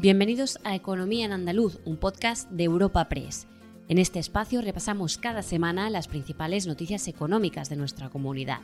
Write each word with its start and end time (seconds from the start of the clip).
Bienvenidos 0.00 0.60
a 0.62 0.76
Economía 0.76 1.26
en 1.26 1.32
Andaluz, 1.32 1.80
un 1.84 1.96
podcast 1.96 2.48
de 2.52 2.62
Europa 2.62 3.08
Press. 3.08 3.48
En 3.88 3.98
este 3.98 4.20
espacio 4.20 4.62
repasamos 4.62 5.18
cada 5.18 5.42
semana 5.42 5.90
las 5.90 6.06
principales 6.06 6.68
noticias 6.68 7.08
económicas 7.08 7.68
de 7.68 7.74
nuestra 7.74 8.08
comunidad. 8.08 8.60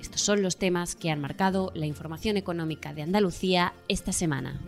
Estos 0.00 0.22
son 0.22 0.40
los 0.40 0.56
temas 0.56 0.96
que 0.96 1.10
han 1.10 1.20
marcado 1.20 1.72
la 1.74 1.84
información 1.84 2.38
económica 2.38 2.94
de 2.94 3.02
Andalucía 3.02 3.74
esta 3.86 4.12
semana. 4.12 4.58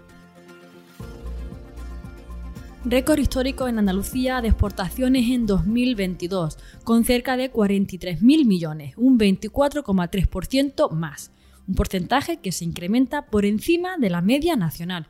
Récord 2.84 3.18
histórico 3.18 3.66
en 3.66 3.78
Andalucía 3.78 4.42
de 4.42 4.48
exportaciones 4.48 5.30
en 5.30 5.46
2022, 5.46 6.58
con 6.84 7.04
cerca 7.04 7.38
de 7.38 7.50
43.000 7.50 8.20
millones, 8.44 8.92
un 8.98 9.18
24,3% 9.18 10.90
más, 10.90 11.30
un 11.68 11.74
porcentaje 11.74 12.38
que 12.38 12.52
se 12.52 12.64
incrementa 12.64 13.26
por 13.26 13.44
encima 13.44 13.96
de 13.98 14.10
la 14.10 14.22
media 14.22 14.56
nacional. 14.56 15.06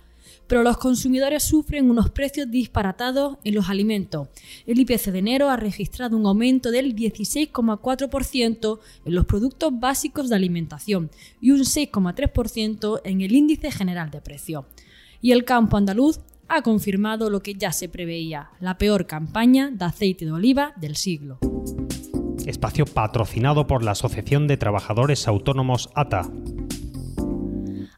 Pero 0.47 0.63
los 0.63 0.77
consumidores 0.77 1.43
sufren 1.45 1.91
unos 1.91 2.11
precios 2.11 2.51
disparatados 2.51 3.39
en 3.45 3.55
los 3.55 3.69
alimentos. 3.69 4.29
El 4.67 4.79
IPC 4.81 5.11
de 5.11 5.19
enero 5.19 5.51
ha 5.51 5.57
registrado 5.57 6.17
un 6.17 6.27
aumento 6.27 6.71
del 6.71 6.95
16,4% 6.95 8.79
en 9.05 9.15
los 9.15 9.25
productos 9.25 9.73
básicos 9.79 10.29
de 10.29 10.37
alimentación 10.37 11.11
y 11.41 11.51
un 11.51 11.61
6,3% 11.61 13.01
en 13.05 13.21
el 13.21 13.35
índice 13.35 13.71
general 13.71 14.11
de 14.11 14.21
precio. 14.21 14.67
Y 15.21 15.33
el 15.33 15.45
campo 15.45 15.77
andaluz 15.77 16.21
ha 16.49 16.63
confirmado 16.63 17.29
lo 17.31 17.43
que 17.43 17.55
ya 17.55 17.73
se 17.73 17.89
preveía, 17.89 18.51
la 18.61 18.79
peor 18.79 19.07
campaña 19.07 19.71
de 19.71 19.85
aceite 19.85 20.25
de 20.25 20.33
oliva 20.33 20.73
del 20.77 20.97
siglo. 20.97 21.39
Espacio 22.47 22.87
patrocinado 22.87 23.67
por 23.67 23.83
la 23.83 23.91
Asociación 23.91 24.47
de 24.47 24.57
Trabajadores 24.57 25.27
Autónomos 25.27 25.91
ATA. 25.95 26.31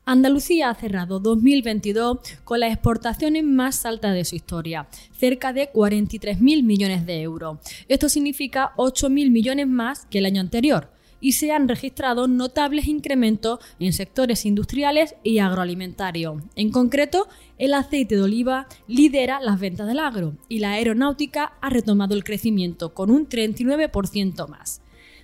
Andalucía 0.06 0.70
ha 0.70 0.75
cerrado 0.75 1.20
2022 1.20 2.19
con 2.45 2.61
las 2.61 2.73
exportaciones 2.73 3.45
más 3.45 3.84
altas 3.84 4.14
de 4.14 4.25
su 4.25 4.36
historia, 4.36 4.89
cerca 5.12 5.53
de 5.53 5.70
43.000 5.70 6.62
millones 6.62 7.05
de 7.05 7.20
euros. 7.20 7.58
Esto 7.89 8.08
significa 8.08 8.73
8.000 8.77 9.31
millones 9.31 9.69
más 9.69 10.06
que 10.06 10.19
el 10.19 10.27
año 10.27 10.41
anterior 10.41 10.98
y 11.20 11.33
se 11.33 11.52
han 11.52 11.69
registrado 11.69 12.28
notables 12.28 12.86
incrementos 12.86 13.61
en 13.78 13.92
sectores 13.92 14.47
industriales 14.47 15.16
y 15.22 15.38
agroalimentarios. 15.38 16.42
En 16.56 16.70
concreto, 16.70 17.28
el 17.58 17.74
aceite 17.74 18.16
de 18.16 18.22
oliva 18.22 18.69
lidera 18.86 19.41
las 19.41 19.58
ventas 19.58 19.86
del 19.86 19.98
agro 19.98 20.34
y 20.48 20.61
la 20.61 20.72
aeronáutica 20.72 21.55
ha 21.61 21.70
retomado 21.70 22.14
el 22.14 22.24
crecimiento 22.24 22.94
con 22.94 23.11
un 23.11 23.28
39% 23.28 24.48
más. 24.48 24.80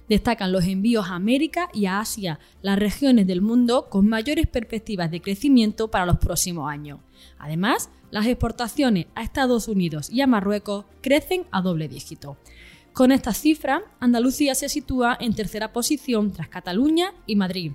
Destacan 0.08 0.52
los 0.52 0.64
envíos 0.64 1.06
a 1.08 1.14
América 1.14 1.70
y 1.72 1.86
a 1.86 2.00
Asia, 2.00 2.38
las 2.60 2.78
regiones 2.78 3.26
del 3.26 3.40
mundo 3.40 3.88
con 3.88 4.06
mayores 4.06 4.46
perspectivas 4.46 5.10
de 5.10 5.22
crecimiento 5.22 5.90
para 5.90 6.04
los 6.04 6.18
próximos 6.18 6.70
años. 6.70 7.00
Además, 7.38 7.88
las 8.10 8.26
exportaciones 8.26 9.06
a 9.14 9.22
Estados 9.22 9.66
Unidos 9.66 10.10
y 10.10 10.20
a 10.20 10.26
Marruecos 10.26 10.84
crecen 11.00 11.46
a 11.50 11.62
doble 11.62 11.88
dígito. 11.88 12.36
Con 12.94 13.10
esta 13.10 13.34
cifra, 13.34 13.82
Andalucía 13.98 14.54
se 14.54 14.68
sitúa 14.68 15.18
en 15.18 15.34
tercera 15.34 15.72
posición 15.72 16.32
tras 16.32 16.46
Cataluña 16.46 17.12
y 17.26 17.34
Madrid, 17.34 17.72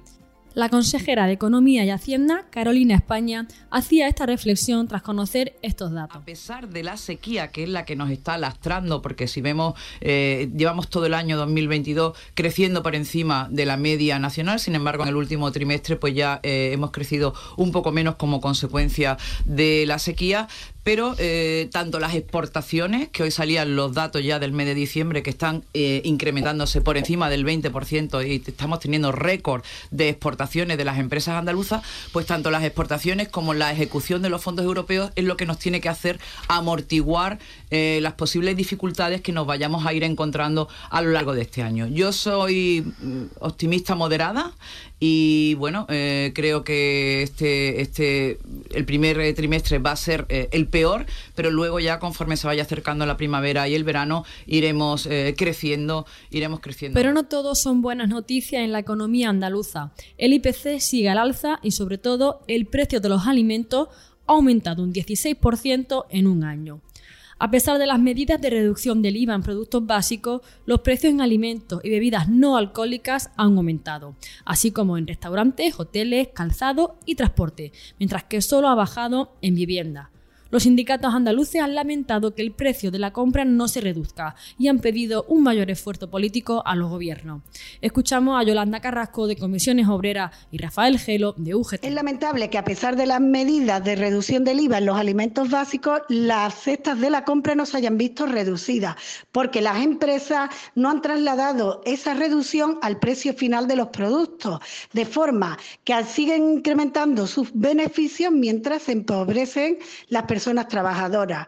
la 0.55 0.69
consejera 0.69 1.27
de 1.27 1.33
Economía 1.33 1.85
y 1.85 1.89
Hacienda, 1.91 2.45
Carolina 2.49 2.95
España, 2.95 3.47
hacía 3.69 4.07
esta 4.07 4.25
reflexión 4.25 4.87
tras 4.87 5.01
conocer 5.03 5.55
estos 5.61 5.91
datos. 5.91 6.17
A 6.17 6.25
pesar 6.25 6.69
de 6.69 6.83
la 6.83 6.97
sequía, 6.97 7.51
que 7.51 7.63
es 7.63 7.69
la 7.69 7.85
que 7.85 7.95
nos 7.95 8.09
está 8.09 8.37
lastrando, 8.37 9.01
porque 9.01 9.27
si 9.27 9.41
vemos, 9.41 9.75
eh, 10.01 10.49
llevamos 10.55 10.89
todo 10.89 11.05
el 11.05 11.13
año 11.13 11.37
2022 11.37 12.17
creciendo 12.33 12.81
por 12.81 12.95
encima 12.95 13.47
de 13.51 13.65
la 13.65 13.77
media 13.77 14.19
nacional, 14.19 14.59
sin 14.59 14.73
embargo, 14.73 15.03
en 15.03 15.09
el 15.09 15.17
último 15.17 15.51
trimestre, 15.51 15.97
pues 15.97 16.15
ya 16.15 16.39
eh, 16.43 16.71
hemos 16.73 16.91
crecido 16.91 17.35
un 17.55 17.71
poco 17.71 17.91
menos 17.91 18.15
como 18.15 18.41
consecuencia 18.41 19.17
de 19.45 19.85
la 19.85 19.99
sequía, 19.99 20.47
pero 20.83 21.16
eh, 21.17 21.69
tanto 21.72 21.99
las 21.99 22.16
exportaciones, 22.16 23.09
que 23.09 23.23
hoy 23.23 23.31
salían 23.31 23.76
los 23.76 23.93
datos 23.93 24.23
ya 24.23 24.39
del 24.39 24.52
mes 24.52 24.65
de 24.65 24.76
diciembre, 24.76 25.23
que 25.23 25.30
están 25.30 25.64
eh, 25.73 26.02
incrementándose 26.05 26.81
por 26.81 26.98
encima 26.98 27.30
del 27.30 27.45
20% 27.45 28.27
y 28.27 28.43
estamos 28.49 28.80
teniendo 28.80 29.11
récord 29.11 29.64
de 29.92 30.09
exportaciones 30.09 30.77
de 30.77 30.86
las 30.86 30.98
empresas 30.98 31.36
andaluzas, 31.36 31.83
pues 32.11 32.26
tanto 32.26 32.52
las 32.52 32.64
exportaciones 32.64 33.27
como 33.27 33.53
la 33.53 33.71
ejecución 33.71 34.21
de 34.21 34.30
los 34.30 34.42
fondos 34.42 34.65
europeos 34.65 35.11
es 35.15 35.26
lo 35.26 35.37
que 35.37 35.45
nos 35.45 35.59
tiene 35.59 35.81
que 35.81 35.89
hacer 35.89 36.20
amortiguar 36.48 37.39
eh, 37.71 37.99
las 38.02 38.14
posibles 38.14 38.55
dificultades 38.55 39.21
que 39.21 39.32
nos 39.32 39.45
vayamos 39.45 39.86
a 39.86 39.93
ir 39.93 40.03
encontrando 40.03 40.70
a 40.89 41.02
lo 41.02 41.11
largo 41.11 41.33
de 41.33 41.42
este 41.42 41.61
año. 41.61 41.87
Yo 41.87 42.11
soy 42.11 42.82
mm, 43.02 43.23
optimista 43.39 43.95
moderada 43.95 44.53
y 44.99 45.53
bueno, 45.55 45.86
eh, 45.89 46.32
creo 46.36 46.64
que 46.64 47.23
este, 47.23 47.82
este, 47.82 48.39
el 48.73 48.86
primer 48.86 49.33
trimestre 49.33 49.80
va 49.80 49.92
a 49.92 49.95
ser 49.95 50.26
eh, 50.27 50.49
el 50.52 50.67
peor, 50.69 51.05
pero 51.35 51.52
luego 51.52 51.80
ya 51.80 51.99
conforme 51.99 52.37
se 52.37 52.47
vaya 52.47 52.63
acercando 52.63 53.05
la 53.05 53.17
primavera 53.17 53.67
y 53.67 53.75
el 53.75 53.83
verano 53.83 54.25
iremos 54.45 55.05
eh, 55.05 55.35
creciendo, 55.37 56.05
iremos 56.31 56.59
creciendo. 56.59 56.95
Pero 56.95 57.13
no 57.13 57.23
todo 57.23 57.55
son 57.55 57.81
buenas 57.81 58.09
noticias 58.09 58.63
en 58.63 58.71
la 58.71 58.79
economía 58.79 59.29
andaluza. 59.29 59.91
El 60.17 60.33
IPC 60.33 60.79
sigue 60.79 61.09
al 61.09 61.17
alza 61.17 61.59
y 61.61 61.71
sobre 61.71 61.97
todo 61.97 62.41
el 62.47 62.65
precio 62.65 62.99
de 62.99 63.09
los 63.09 63.27
alimentos 63.27 63.89
ha 64.27 64.33
aumentado 64.33 64.83
un 64.83 64.93
16% 64.93 66.05
en 66.09 66.27
un 66.27 66.43
año. 66.43 66.81
A 67.41 67.49
pesar 67.52 67.79
de 67.79 67.87
las 67.87 67.99
medidas 67.99 68.41
de 68.41 68.49
reducción 68.49 69.02
del 69.02 69.15
IVA 69.15 69.33
en 69.33 69.43
productos 69.43 69.85
básicos, 69.85 70.41
los 70.65 70.81
precios 70.81 71.13
en 71.13 71.21
alimentos 71.21 71.79
y 71.85 71.89
bebidas 71.89 72.27
no 72.27 72.58
alcohólicas 72.58 73.31
han 73.37 73.55
aumentado, 73.55 74.15
así 74.43 74.71
como 74.71 74.97
en 74.97 75.08
restaurantes, 75.08 75.79
hoteles, 75.79 76.27
calzado 76.33 76.97
y 77.05 77.15
transporte, 77.15 77.71
mientras 77.97 78.25
que 78.25 78.41
solo 78.41 78.67
ha 78.67 78.75
bajado 78.75 79.31
en 79.41 79.55
vivienda. 79.55 80.11
Los 80.52 80.64
sindicatos 80.64 81.14
andaluces 81.14 81.61
han 81.61 81.76
lamentado 81.76 82.33
que 82.33 82.42
el 82.42 82.52
precio 82.52 82.89
de 82.89 82.98
la 82.98 83.14
compra 83.14 83.45
no 83.45 83.67
se 83.67 83.82
reduzca 83.82 84.33
y 84.58 84.67
han 84.67 84.80
pedido 84.80 85.23
un 85.27 85.43
mayor 85.43 85.70
esfuerzo 85.70 86.10
político 86.10 86.64
a 86.65 86.76
los 86.76 86.89
gobiernos. 86.89 87.43
Escuchamos 87.82 88.39
a 88.39 88.43
Yolanda 88.43 88.80
Carrasco 88.80 89.27
de 89.27 89.36
Comisiones 89.36 89.88
Obreras 89.88 90.32
y 90.49 90.58
Rafael 90.58 90.98
Gelo 90.98 91.36
de 91.38 91.54
UGT. 91.54 91.86
Es 91.86 91.93
lamentable 91.93 92.49
que 92.49 92.58
a 92.58 92.64
pesar 92.64 92.95
de 92.95 93.05
las 93.05 93.21
medidas 93.21 93.83
de 93.83 93.95
reducción 93.95 94.43
del 94.43 94.59
IVA 94.59 94.80
en 94.80 94.88
los 94.88 94.98
alimentos 94.98 95.52
básicos, 95.52 96.02
las 96.09 96.55
cestas 96.55 96.99
de 96.99 97.11
la 97.11 97.26
compra 97.26 97.54
no 97.54 97.67
se 97.67 97.77
hayan 97.77 97.99
visto 97.99 98.26
reducidas, 98.26 98.95
porque 99.32 99.61
las 99.61 99.83
empresas 99.83 100.49
no 100.73 100.89
han 100.89 101.04
trasladado 101.04 101.83
esa 101.86 102.15
reducción 102.15 102.80
al 102.82 102.98
precio 102.98 103.36
final 103.36 103.67
de 103.67 103.76
los 103.76 103.89
productos, 103.89 104.61
de 104.93 105.05
forma 105.05 105.59
que 105.83 105.93
siguen 106.05 106.54
incrementando 106.54 107.27
sus 107.27 107.52
beneficios 107.54 108.32
mientras 108.32 108.82
se 108.83 108.93
empobrecen 108.93 109.77
las 110.08 110.23
personas 110.23 110.39
personas 110.39 110.70
trabajadoras. 110.70 111.48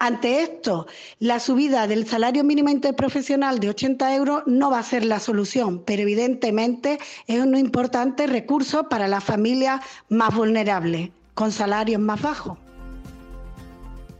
Ante 0.00 0.42
esto, 0.42 0.88
la 1.20 1.38
subida 1.38 1.86
del 1.86 2.08
salario 2.08 2.42
mínimo 2.42 2.70
interprofesional 2.70 3.60
de 3.60 3.68
80 3.68 4.16
euros 4.16 4.42
no 4.46 4.68
va 4.68 4.80
a 4.80 4.82
ser 4.82 5.04
la 5.04 5.20
solución, 5.20 5.80
pero 5.86 6.02
evidentemente 6.02 6.98
es 7.28 7.38
un 7.38 7.56
importante 7.56 8.26
recurso 8.26 8.88
para 8.88 9.06
las 9.06 9.22
familias 9.22 9.80
más 10.08 10.34
vulnerables, 10.34 11.10
con 11.34 11.52
salarios 11.52 12.00
más 12.00 12.20
bajos. 12.20 12.58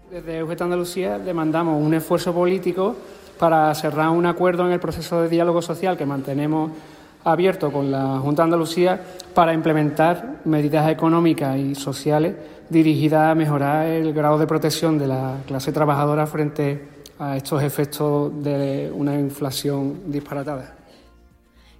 Desde 0.08 0.44
UGT 0.44 0.62
Andalucía 0.62 1.18
demandamos 1.18 1.82
un 1.82 1.92
esfuerzo 1.92 2.32
político 2.32 2.94
para 3.40 3.74
cerrar 3.74 4.10
un 4.10 4.26
acuerdo 4.26 4.64
en 4.66 4.72
el 4.72 4.78
proceso 4.78 5.20
de 5.20 5.30
diálogo 5.30 5.62
social 5.62 5.96
que 5.96 6.06
mantenemos 6.06 6.70
abierto 7.24 7.70
con 7.70 7.90
la 7.90 8.18
Junta 8.18 8.42
de 8.42 8.44
Andalucía 8.44 9.00
para 9.34 9.52
implementar 9.52 10.40
medidas 10.44 10.90
económicas 10.90 11.56
y 11.56 11.74
sociales 11.74 12.34
dirigida 12.68 13.30
a 13.30 13.34
mejorar 13.34 13.86
el 13.86 14.12
grado 14.12 14.38
de 14.38 14.46
protección 14.46 14.98
de 14.98 15.06
la 15.06 15.36
clase 15.46 15.72
trabajadora 15.72 16.26
frente 16.26 16.88
a 17.18 17.36
estos 17.36 17.62
efectos 17.62 18.42
de 18.42 18.90
una 18.94 19.18
inflación 19.18 20.10
disparatada. 20.10 20.81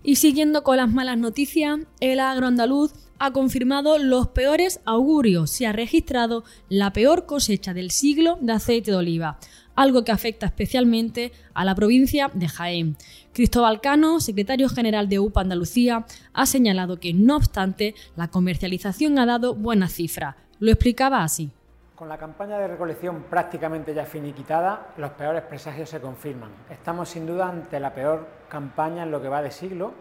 Y 0.05 0.17
siguiendo 0.17 0.65
con 0.65 0.79
las 0.79 0.93
malas 0.93 1.17
noticias, 1.17 1.79
el 2.01 2.19
agro 2.19 2.49
andaluz 2.49 2.93
ha 3.21 3.31
confirmado 3.33 3.99
los 3.99 4.29
peores 4.29 4.81
augurios. 4.85 5.51
Se 5.51 5.67
ha 5.67 5.73
registrado 5.73 6.43
la 6.69 6.93
peor 6.93 7.25
cosecha 7.25 7.73
del 7.73 7.93
siglo 7.93 8.37
de 8.41 8.53
aceite 8.53 8.91
de 8.91 8.97
oliva, 8.97 9.39
algo 9.77 10.03
que 10.03 10.11
afecta 10.11 10.47
especialmente 10.47 11.31
a 11.55 11.65
la 11.65 11.77
provincia 11.77 12.33
de 12.35 12.49
Jaén. 12.49 12.97
Cristóbal 13.33 13.81
Cano, 13.81 14.19
secretario 14.19 14.69
general 14.69 15.09
de 15.09 15.21
UPA 15.21 15.43
Andalucía, 15.43 16.05
ha 16.33 16.47
señalado 16.47 16.99
que, 16.99 17.15
no 17.15 17.37
obstante, 17.37 17.95
la 18.17 18.29
comercialización 18.29 19.21
ha 19.21 19.27
dado 19.27 19.55
buenas 19.55 19.93
cifras, 19.93 20.35
lo 20.59 20.73
explicaba 20.73 21.23
así. 21.23 21.53
Con 22.03 22.09
la 22.09 22.19
campaña 22.19 22.59
de 22.59 22.67
recolección 22.67 23.23
prácticamente 23.31 23.95
ya 23.95 24.05
finiquitada, 24.05 24.89
los 24.97 25.13
peores 25.13 25.45
presagios 25.45 25.89
se 25.89 26.01
confirman. 26.01 26.51
Estamos 26.69 27.09
sin 27.09 27.29
duda 27.29 27.49
ante 27.49 27.79
la 27.79 27.95
peor 27.95 28.27
campaña 28.49 29.05
en 29.05 29.13
lo 29.13 29.23
que 29.23 29.29
va 29.29 29.41
de 29.41 29.53
siglo, 29.53 29.93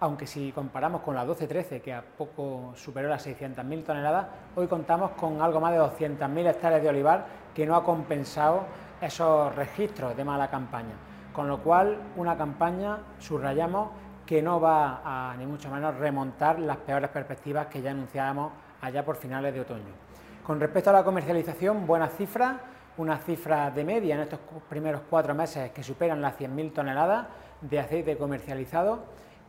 aunque 0.00 0.26
si 0.26 0.50
comparamos 0.52 1.02
con 1.02 1.14
la 1.14 1.26
12-13, 1.26 1.82
que 1.82 1.92
a 1.92 2.00
poco 2.00 2.72
superó 2.74 3.10
las 3.10 3.26
600.000 3.26 3.84
toneladas, 3.84 4.28
hoy 4.56 4.66
contamos 4.66 5.10
con 5.10 5.42
algo 5.42 5.60
más 5.60 5.72
de 5.72 5.80
200.000 5.80 6.48
hectáreas 6.48 6.82
de 6.82 6.88
olivar 6.88 7.26
que 7.54 7.66
no 7.66 7.76
ha 7.76 7.84
compensado 7.84 8.64
esos 9.02 9.54
registros 9.54 10.16
de 10.16 10.24
mala 10.24 10.48
campaña. 10.48 10.94
Con 11.34 11.48
lo 11.48 11.58
cual, 11.58 11.98
una 12.16 12.34
campaña, 12.34 13.00
subrayamos, 13.18 13.90
que 14.24 14.40
no 14.40 14.58
va 14.58 15.02
a 15.04 15.36
ni 15.36 15.44
mucho 15.44 15.68
menos 15.68 15.98
remontar 15.98 16.58
las 16.60 16.78
peores 16.78 17.10
perspectivas 17.10 17.66
que 17.66 17.82
ya 17.82 17.90
anunciábamos 17.90 18.52
allá 18.80 19.04
por 19.04 19.16
finales 19.16 19.52
de 19.52 19.60
otoño. 19.60 20.11
Con 20.44 20.58
respecto 20.58 20.90
a 20.90 20.92
la 20.92 21.04
comercialización, 21.04 21.86
buenas 21.86 22.16
cifras, 22.16 22.56
unas 22.96 23.24
cifras 23.24 23.72
de 23.76 23.84
media 23.84 24.16
en 24.16 24.22
estos 24.22 24.40
primeros 24.68 25.02
cuatro 25.08 25.36
meses 25.36 25.70
que 25.70 25.84
superan 25.84 26.20
las 26.20 26.36
100.000 26.36 26.72
toneladas 26.72 27.28
de 27.60 27.78
aceite 27.78 28.16
comercializado 28.16 29.04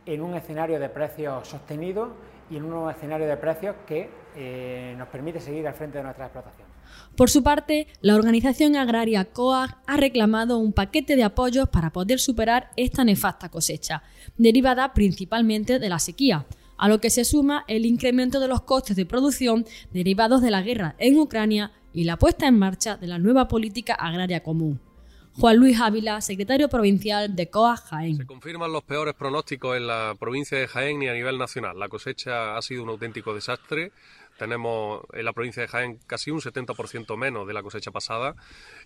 en 0.06 0.22
un 0.22 0.34
escenario 0.34 0.78
de 0.78 0.88
precios 0.88 1.48
sostenidos 1.48 2.10
y 2.48 2.58
en 2.58 2.64
un 2.72 2.88
escenario 2.88 3.26
de 3.26 3.36
precios 3.36 3.74
que 3.88 4.08
eh, 4.36 4.94
nos 4.96 5.08
permite 5.08 5.40
seguir 5.40 5.66
al 5.66 5.74
frente 5.74 5.98
de 5.98 6.04
nuestra 6.04 6.26
explotación. 6.26 6.68
Por 7.16 7.28
su 7.28 7.42
parte, 7.42 7.88
la 8.00 8.14
organización 8.14 8.76
agraria 8.76 9.24
COAG 9.24 9.78
ha 9.86 9.96
reclamado 9.96 10.58
un 10.58 10.72
paquete 10.72 11.16
de 11.16 11.24
apoyos 11.24 11.68
para 11.68 11.90
poder 11.90 12.20
superar 12.20 12.70
esta 12.76 13.02
nefasta 13.02 13.48
cosecha, 13.48 14.04
derivada 14.36 14.92
principalmente 14.94 15.80
de 15.80 15.88
la 15.88 15.98
sequía 15.98 16.46
a 16.76 16.88
lo 16.88 17.00
que 17.00 17.10
se 17.10 17.24
suma 17.24 17.64
el 17.68 17.86
incremento 17.86 18.40
de 18.40 18.48
los 18.48 18.62
costes 18.62 18.96
de 18.96 19.06
producción 19.06 19.64
derivados 19.92 20.42
de 20.42 20.50
la 20.50 20.62
guerra 20.62 20.94
en 20.98 21.18
Ucrania 21.18 21.72
y 21.92 22.04
la 22.04 22.18
puesta 22.18 22.46
en 22.46 22.58
marcha 22.58 22.96
de 22.96 23.06
la 23.06 23.18
nueva 23.18 23.48
política 23.48 23.94
agraria 23.94 24.42
común. 24.42 24.80
Juan 25.36 25.56
Luis 25.56 25.80
Ávila, 25.80 26.20
secretario 26.20 26.68
provincial 26.68 27.34
de 27.34 27.50
COA 27.50 27.76
Jaén. 27.76 28.18
Se 28.18 28.26
confirman 28.26 28.72
los 28.72 28.84
peores 28.84 29.14
pronósticos 29.14 29.76
en 29.76 29.88
la 29.88 30.14
provincia 30.18 30.56
de 30.56 30.68
Jaén 30.68 31.02
y 31.02 31.08
a 31.08 31.12
nivel 31.12 31.38
nacional. 31.38 31.76
La 31.76 31.88
cosecha 31.88 32.56
ha 32.56 32.62
sido 32.62 32.84
un 32.84 32.90
auténtico 32.90 33.34
desastre. 33.34 33.90
Tenemos 34.38 35.02
en 35.12 35.24
la 35.24 35.32
provincia 35.32 35.62
de 35.62 35.68
Jaén 35.68 35.98
casi 36.06 36.30
un 36.30 36.40
70% 36.40 37.16
menos 37.16 37.46
de 37.46 37.54
la 37.54 37.62
cosecha 37.62 37.90
pasada 37.90 38.34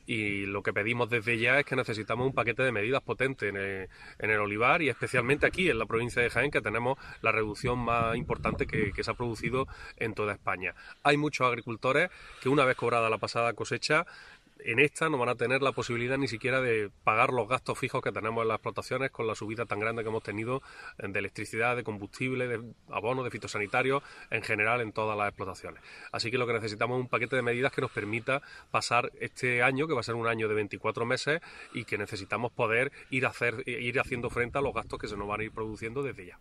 y 0.07 0.47
lo 0.47 0.63
que 0.63 0.73
pedimos 0.73 1.09
desde 1.09 1.39
ya 1.39 1.59
es 1.59 1.67
que 1.67 1.77
necesitamos 1.77 2.27
un 2.27 2.35
paquete 2.35 2.63
de 2.63 2.73
medidas 2.73 3.03
potentes 3.03 3.49
en 3.49 4.31
el, 4.31 4.41
olivar 4.41 4.83
y 4.83 4.89
especialmente 4.89 5.47
aquí 5.47 5.71
en 5.71 5.79
la 5.79 5.87
provincia 5.87 6.23
de 6.23 6.31
Jaén 6.31 6.51
que 6.51 6.61
tenemos 6.61 6.99
la 7.23 7.33
reducción 7.33 7.79
más 7.79 8.17
importante 8.17 8.67
que, 8.67 8.93
que 8.93 9.05
se 9.05 9.11
ha 9.11 9.15
producido 9.15 9.67
en 9.97 10.15
toda 10.15 10.33
España. 10.33 10.75
Hay 11.03 11.17
muchos 11.17 11.47
agricultores 11.47 12.11
que 12.41 12.49
una 12.49 12.65
vez 12.65 12.77
cobrada 12.77 13.09
la 13.11 13.19
pasada 13.19 13.53
cosecha 13.55 14.07
en 14.65 14.79
esta 14.79 15.09
no 15.09 15.19
van 15.19 15.29
a 15.29 15.35
tener 15.35 15.63
la 15.63 15.73
posibilidad 15.73 16.19
ni 16.19 16.29
siquiera 16.29 16.61
de 16.61 16.91
pagar 17.05 17.33
los 17.33 17.49
gastos 17.49 17.79
fijos 17.79 18.03
que 18.03 18.13
tenemos 18.13 18.43
en 18.43 18.49
las 18.49 18.57
explotaciones 18.57 19.11
con 19.11 19.27
la 19.27 19.35
subida 19.35 19.67
tan 19.67 19.81
grande 19.81 20.03
que 20.03 20.09
hemos 20.09 20.23
tenido 20.23 20.63
de 20.99 21.19
electricidad, 21.19 21.77
de 21.77 21.85
combustible, 21.85 22.49
de 22.49 22.61
abonos, 22.91 23.25
de 23.25 23.31
fitosanitarios, 23.31 24.03
en 24.31 24.43
general 24.43 24.81
en 24.81 24.93
todas 24.93 25.17
las 25.17 25.29
explotaciones. 25.29 25.83
Así 26.13 26.31
que 26.31 26.39
lo 26.39 26.47
que 26.47 26.55
necesitamos 26.55 26.99
es 26.99 27.03
un 27.03 27.09
paquete 27.09 27.37
de 27.37 27.43
medidas 27.43 27.73
que 27.73 27.81
nos 27.81 27.91
permita 27.91 28.43
pasar 28.71 29.13
este 29.21 29.63
año, 29.63 29.87
que 29.87 29.95
va 29.95 30.01
a 30.01 30.05
ser 30.05 30.15
un 30.15 30.27
año 30.27 30.49
de 30.49 30.55
24 30.55 31.07
meses, 31.07 31.41
y 31.73 31.85
que 31.85 31.99
necesitamos 31.99 32.53
poder 32.53 32.93
ir, 33.11 33.27
a 33.27 33.31
hacer, 33.31 33.63
ir 33.67 34.01
haciendo 34.01 34.31
frente 34.31 34.59
a 34.59 34.61
los 34.61 34.75
gastos 34.75 34.99
que 34.99 35.09
se 35.09 35.17
nos 35.17 35.29
van 35.29 35.41
a 35.41 35.45
ir 35.45 35.53
produciendo 35.53 36.03
desde 36.03 36.27
ya. 36.27 36.39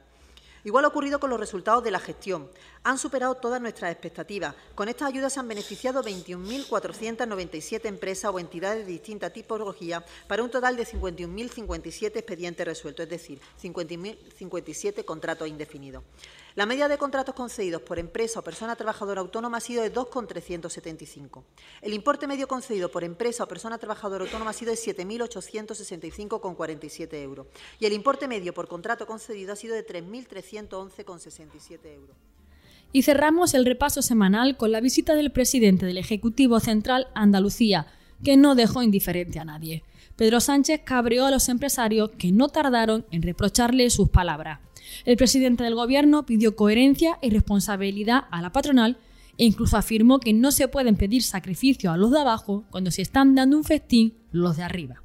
Igual 0.64 0.84
ha 0.84 0.88
ocurrido 0.88 1.20
con 1.20 1.30
los 1.30 1.38
resultados 1.38 1.84
de 1.84 1.90
la 1.90 2.00
gestión. 2.00 2.48
Han 2.82 2.98
superado 2.98 3.34
todas 3.36 3.60
nuestras 3.60 3.92
expectativas. 3.92 4.54
Con 4.74 4.88
estas 4.88 5.08
ayudas 5.08 5.32
se 5.32 5.40
han 5.40 5.48
beneficiado 5.48 6.02
21.497 6.02 7.86
empresas 7.86 8.32
o 8.32 8.38
entidades 8.38 8.86
de 8.86 8.92
distinta 8.92 9.30
tipología 9.30 10.04
para 10.26 10.42
un 10.42 10.50
total 10.50 10.76
de 10.76 10.86
51.057 10.86 12.16
expedientes 12.16 12.66
resueltos, 12.66 13.04
es 13.04 13.10
decir, 13.10 13.40
50.057 13.62 15.04
contratos 15.04 15.48
indefinidos. 15.48 16.02
La 16.58 16.66
media 16.66 16.88
de 16.88 16.98
contratos 16.98 17.36
concedidos 17.36 17.82
por 17.82 18.00
empresa 18.00 18.40
o 18.40 18.42
persona 18.42 18.74
trabajadora 18.74 19.20
autónoma 19.20 19.58
ha 19.58 19.60
sido 19.60 19.80
de 19.80 19.90
2,375. 19.90 21.44
El 21.80 21.94
importe 21.94 22.26
medio 22.26 22.48
concedido 22.48 22.90
por 22.90 23.04
empresa 23.04 23.44
o 23.44 23.46
persona 23.46 23.78
trabajadora 23.78 24.24
autónoma 24.24 24.50
ha 24.50 24.52
sido 24.52 24.72
de 24.72 24.76
7.865,47 24.76 27.14
euros. 27.22 27.46
Y 27.78 27.86
el 27.86 27.92
importe 27.92 28.26
medio 28.26 28.52
por 28.54 28.66
contrato 28.66 29.06
concedido 29.06 29.52
ha 29.52 29.56
sido 29.56 29.76
de 29.76 29.86
3.311,67 29.86 31.94
euros. 31.94 32.16
Y 32.90 33.04
cerramos 33.04 33.54
el 33.54 33.64
repaso 33.64 34.02
semanal 34.02 34.56
con 34.56 34.72
la 34.72 34.80
visita 34.80 35.14
del 35.14 35.30
presidente 35.30 35.86
del 35.86 35.98
Ejecutivo 35.98 36.58
Central 36.58 37.06
Andalucía, 37.14 37.86
que 38.24 38.36
no 38.36 38.56
dejó 38.56 38.82
indiferente 38.82 39.38
a 39.38 39.44
nadie. 39.44 39.84
Pedro 40.16 40.40
Sánchez 40.40 40.80
cabreó 40.84 41.26
a 41.26 41.30
los 41.30 41.48
empresarios 41.48 42.10
que 42.18 42.32
no 42.32 42.48
tardaron 42.48 43.06
en 43.12 43.22
reprocharle 43.22 43.90
sus 43.90 44.08
palabras. 44.08 44.58
El 45.04 45.16
presidente 45.16 45.64
del 45.64 45.74
Gobierno 45.74 46.26
pidió 46.26 46.56
coherencia 46.56 47.18
y 47.22 47.30
responsabilidad 47.30 48.24
a 48.30 48.42
la 48.42 48.52
patronal 48.52 48.98
e 49.38 49.44
incluso 49.44 49.76
afirmó 49.76 50.18
que 50.20 50.32
no 50.32 50.50
se 50.50 50.68
pueden 50.68 50.96
pedir 50.96 51.22
sacrificio 51.22 51.92
a 51.92 51.96
los 51.96 52.10
de 52.10 52.20
abajo 52.20 52.64
cuando 52.70 52.90
se 52.90 53.02
están 53.02 53.34
dando 53.34 53.56
un 53.56 53.64
festín 53.64 54.14
los 54.32 54.56
de 54.56 54.64
arriba. 54.64 55.00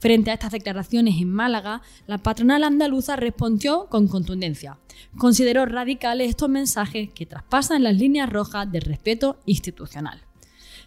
Frente 0.00 0.30
a 0.30 0.34
estas 0.34 0.52
declaraciones 0.52 1.20
en 1.20 1.30
Málaga, 1.30 1.82
la 2.06 2.18
patronal 2.18 2.64
andaluza 2.64 3.16
respondió 3.16 3.86
con 3.90 4.08
contundencia. 4.08 4.78
Consideró 5.18 5.66
radicales 5.66 6.30
estos 6.30 6.48
mensajes 6.48 7.10
que 7.12 7.26
traspasan 7.26 7.82
las 7.82 7.94
líneas 7.94 8.30
rojas 8.30 8.70
del 8.72 8.82
respeto 8.82 9.38
institucional. 9.44 10.22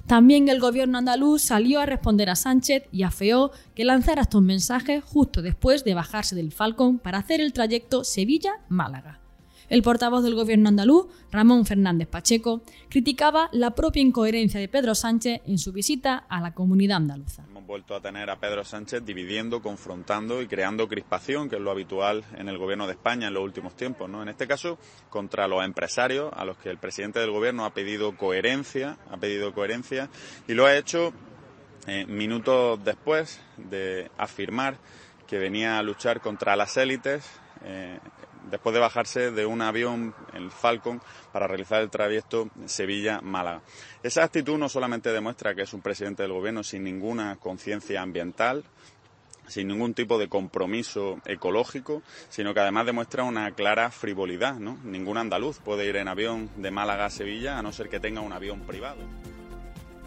También 0.07 0.50
el 0.50 0.59
gobierno 0.59 0.97
andaluz 0.97 1.41
salió 1.41 1.79
a 1.79 1.86
responder 1.86 2.29
a 2.29 2.36
Sánchez 2.36 2.83
y 2.91 3.03
afeó 3.03 3.51
que 3.74 3.86
lanzara 3.86 4.24
estos 4.24 4.41
mensajes 4.41 5.03
justo 5.03 5.41
después 5.41 5.83
de 5.83 5.93
bajarse 5.93 6.36
del 6.36 6.51
Falcón 6.51 7.00
para 7.00 7.19
hacer 7.19 7.39
el 7.39 7.53
trayecto 7.53 8.03
Sevilla-Málaga. 8.03 9.23
El 9.70 9.82
portavoz 9.82 10.24
del 10.24 10.36
gobierno 10.36 10.70
andaluz, 10.70 11.08
Ramón 11.32 11.65
Fernández 11.65 12.08
Pacheco, 12.08 12.62
criticaba 12.89 13.50
la 13.51 13.72
propia 13.72 14.01
incoherencia 14.01 14.60
de 14.60 14.67
Pedro 14.67 14.96
Sánchez 14.96 15.41
en 15.46 15.58
su 15.58 15.72
visita 15.72 16.25
a 16.29 16.41
la 16.41 16.53
comunidad 16.53 16.98
andaluza 16.98 17.46
vuelto 17.65 17.96
a 17.96 18.01
tener 18.01 18.29
a 18.29 18.39
Pedro 18.39 18.63
Sánchez 18.63 19.03
dividiendo, 19.05 19.62
confrontando 19.62 20.41
y 20.41 20.48
creando 20.48 20.88
crispación, 20.88 21.50
que 21.50 21.55
es 21.55 21.62
lo 21.62 21.72
habitual 21.72 22.24
en 22.38 22.50
el 22.50 22.58
gobierno 22.58 22.86
de 22.86 22.93
España 22.93 23.27
en 23.27 23.34
los 23.34 23.43
últimos 23.43 23.75
tiempos. 23.75 24.10
¿no? 24.10 24.22
En 24.22 24.29
este 24.29 24.48
caso, 24.48 24.77
contra 25.10 25.48
los 25.48 25.63
empresarios, 25.63 26.32
a 26.36 26.46
los 26.46 26.58
que 26.58 26.70
el 26.70 26.77
presidente 26.77 27.20
del 27.20 27.32
gobierno 27.32 27.65
ha 27.65 27.74
pedido 27.74 28.15
coherencia, 28.15 28.98
ha 29.10 29.17
pedido 29.17 29.53
coherencia 29.53 30.10
y 30.48 30.53
lo 30.53 30.65
ha 30.65 30.77
hecho 30.77 31.13
eh, 31.88 32.05
minutos 32.05 32.84
después 32.84 33.41
de 33.58 34.12
afirmar 34.17 34.77
que 35.27 35.39
venía 35.39 35.79
a 35.79 35.84
luchar 35.84 36.22
contra 36.22 36.55
las 36.55 36.77
élites. 36.77 37.25
Eh, 37.65 37.98
después 38.53 38.75
de 38.75 38.79
bajarse 38.79 39.31
de 39.31 39.48
un 39.48 39.63
avión, 39.63 40.13
el 40.31 40.51
Falcon, 40.51 41.01
para 41.31 41.48
realizar 41.48 41.81
el 41.81 41.89
trayecto 41.89 42.51
Sevilla-Málaga. 42.65 43.63
Esa 44.03 44.24
actitud 44.24 44.60
no 44.60 44.69
solamente 44.69 45.12
demuestra 45.12 45.55
que 45.55 45.63
es 45.63 45.74
un 45.74 45.81
presidente 45.81 46.22
del 46.22 46.33
gobierno 46.33 46.63
sin 46.63 46.83
ninguna 46.83 47.36
conciencia 47.38 48.03
ambiental, 48.03 48.63
sin 49.48 49.69
ningún 49.69 49.95
tipo 49.95 50.19
de 50.19 50.29
compromiso 50.29 51.19
ecológico, 51.25 52.03
sino 52.29 52.53
que 52.53 52.60
además 52.60 52.86
demuestra 52.86 53.24
una 53.24 53.50
clara 53.55 53.89
frivolidad. 53.89 54.53
Ningún 54.60 55.17
andaluz 55.17 55.57
puede 55.57 55.88
ir 55.88 55.95
en 55.95 56.07
avión 56.07 56.51
de 56.55 56.69
Málaga 56.69 57.05
a 57.05 57.10
Sevilla 57.10 57.57
a 57.57 57.63
no 57.63 57.72
ser 57.72 57.89
que 57.89 58.00
tenga 58.00 58.22
un 58.22 58.33
avión 58.33 58.60
privado. 58.62 59.01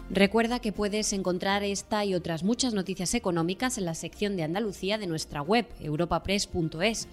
Recuerda 0.09 0.59
que 0.59 0.71
puedes 0.71 1.11
encontrar 1.11 1.65
esta 1.65 2.05
y 2.05 2.15
otras 2.15 2.43
muchas 2.43 2.73
noticias 2.73 3.13
económicas 3.13 3.77
en 3.77 3.83
la 3.83 3.93
sección 3.93 4.37
de 4.37 4.43
Andalucía 4.43 4.97
de 4.97 5.05
nuestra 5.05 5.41
web, 5.41 5.67
europapress.es, 5.81 7.09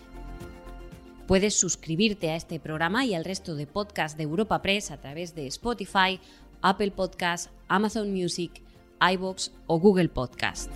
Puedes 1.26 1.54
suscribirte 1.54 2.30
a 2.30 2.36
este 2.36 2.60
programa 2.60 3.06
y 3.06 3.14
al 3.14 3.24
resto 3.24 3.54
de 3.54 3.66
podcasts 3.66 4.18
de 4.18 4.24
Europa 4.24 4.60
Press 4.60 4.90
a 4.90 4.98
través 4.98 5.34
de 5.34 5.46
Spotify, 5.46 6.20
Apple 6.60 6.90
Podcasts, 6.90 7.50
Amazon 7.68 8.12
Music, 8.12 8.60
iBox 9.00 9.50
o 9.66 9.78
Google 9.78 10.08
Podcast. 10.08 10.70